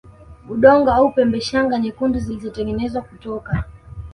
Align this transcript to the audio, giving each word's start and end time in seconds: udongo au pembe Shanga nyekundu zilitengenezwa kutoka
udongo 0.53 0.89
au 0.91 1.11
pembe 1.13 1.41
Shanga 1.41 1.79
nyekundu 1.79 2.19
zilitengenezwa 2.19 3.01
kutoka 3.01 3.63